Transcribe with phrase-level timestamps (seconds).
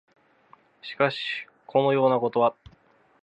[0.81, 1.19] しかし、
[1.67, 2.55] このようなことは、